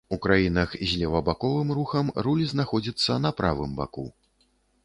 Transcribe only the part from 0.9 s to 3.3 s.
з левабаковым рухам руль знаходзіцца